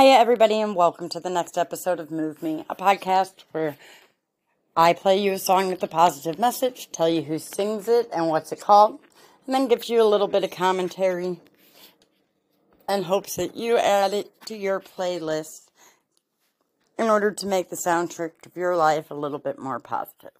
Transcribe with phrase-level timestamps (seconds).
[0.00, 3.76] Hiya, everybody, and welcome to the next episode of Move Me, a podcast where
[4.74, 8.28] I play you a song with a positive message, tell you who sings it and
[8.28, 8.98] what's it called,
[9.44, 11.38] and then give you a little bit of commentary
[12.88, 15.68] in hopes that you add it to your playlist
[16.98, 20.32] in order to make the soundtrack of your life a little bit more positive.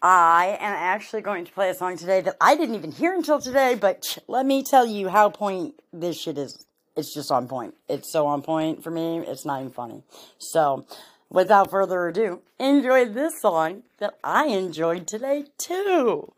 [0.00, 3.38] I am actually going to play a song today that I didn't even hear until
[3.38, 6.64] today, but let me tell you how point this shit is.
[6.96, 7.74] It's just on point.
[7.88, 10.02] It's so on point for me, it's not even funny.
[10.38, 10.86] So,
[11.28, 16.32] without further ado, enjoy this song that I enjoyed today too.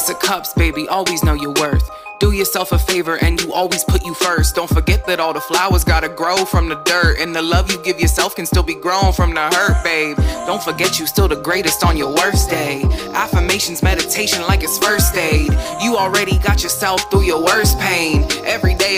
[0.00, 1.90] Ace of Cups, baby, always know your worth.
[2.20, 4.54] Do yourself a favor and you always put you first.
[4.54, 7.18] Don't forget that all the flowers gotta grow from the dirt.
[7.18, 10.16] And the love you give yourself can still be grown from the hurt, babe.
[10.46, 12.82] Don't forget you still the greatest on your worst day.
[13.12, 15.52] Affirmations, meditation like it's first aid.
[15.82, 18.22] You already got yourself through your worst pain.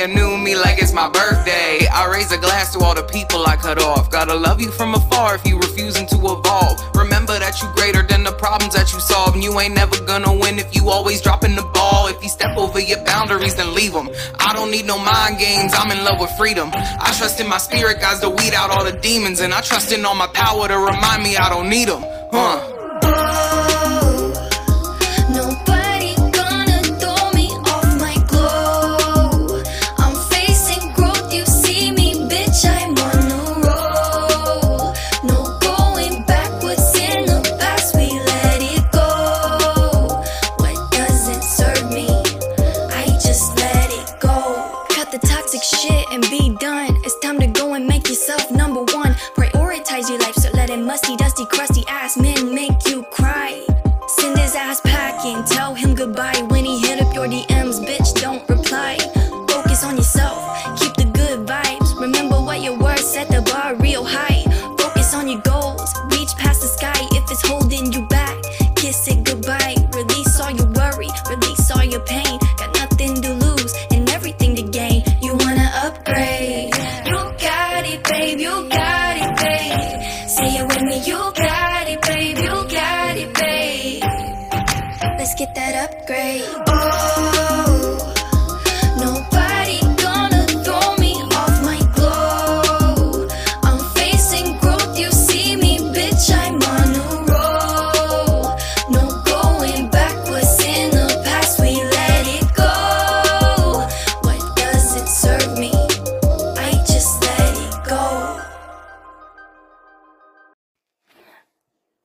[0.02, 1.86] A new me like it's my birthday.
[1.86, 4.10] I raise a glass to all the people I cut off.
[4.10, 6.82] Gotta love you from afar if you refusing to evolve.
[6.96, 9.34] Remember that you greater than the problems that you solve.
[9.34, 12.08] And you ain't never gonna win if you always dropping the ball.
[12.08, 14.10] If you step over your boundaries, then leave them.
[14.40, 16.70] I don't need no mind games, I'm in love with freedom.
[16.74, 19.38] I trust in my spirit, guys, to weed out all the demons.
[19.38, 22.02] And I trust in all my power to remind me I don't need them.
[22.32, 22.71] Huh.
[45.52, 46.96] Toxic shit and be done.
[47.04, 49.12] It's time to go and make yourself number one.
[49.36, 53.64] Prioritize your life, so let letting musty, dusty, crusty ass men make you cry.
[54.08, 56.31] Send his ass packing, tell him goodbye
[79.42, 80.28] babe.
[80.28, 80.96] Say it with me.
[81.08, 82.38] You got it, babe.
[82.38, 84.02] You got it, babe.
[85.18, 86.61] Let's get that upgrade.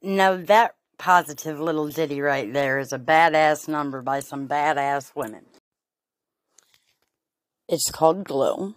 [0.08, 5.44] Now, that positive little ditty right there is a badass number by some badass women.
[7.68, 8.74] It's called Glow.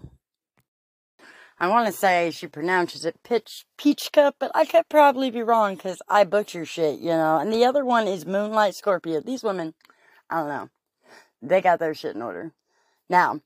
[1.57, 5.45] I want to say she pronounces it pitch, peach cup, but I could probably be
[5.45, 7.39] wrong because I butcher shit, you know.
[7.39, 9.21] And the other one is Moonlight Scorpio.
[9.21, 9.75] These women,
[10.29, 10.69] I don't know.
[11.41, 12.51] They got their shit in order.
[13.09, 13.41] Now,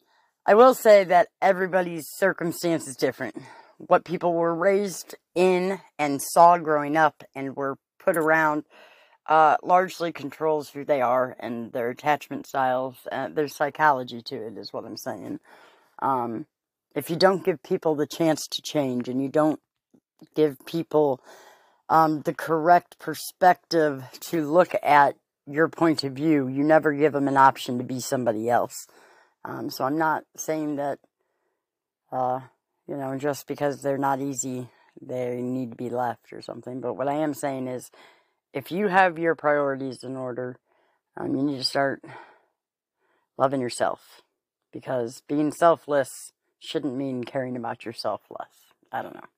[0.46, 3.36] I will say that everybody's circumstance is different.
[3.76, 8.64] What people were raised in and saw growing up and were put around
[9.26, 12.96] uh, largely controls who they are and their attachment styles.
[13.10, 15.40] Uh, there's psychology to it, is what I'm saying.
[16.00, 16.46] Um,
[16.94, 19.60] if you don't give people the chance to change and you don't
[20.34, 21.20] give people
[21.88, 25.16] um, the correct perspective to look at
[25.46, 28.86] your point of view, you never give them an option to be somebody else.
[29.44, 30.98] Um, so I'm not saying that,
[32.10, 32.40] uh,
[32.86, 34.68] you know, just because they're not easy,
[35.00, 36.80] they need to be left or something.
[36.80, 37.90] But what I am saying is,
[38.52, 40.56] if you have your priorities in order,
[41.16, 42.02] um, you need to start
[43.36, 44.22] loving yourself.
[44.72, 48.72] Because being selfless shouldn't mean caring about yourself less.
[48.90, 49.33] I don't know.